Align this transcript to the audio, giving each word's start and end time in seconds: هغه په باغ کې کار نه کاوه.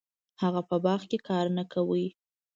هغه 0.41 0.61
په 0.69 0.75
باغ 0.83 1.01
کې 1.09 1.17
کار 1.27 1.45
نه 1.57 1.63
کاوه. 1.71 2.05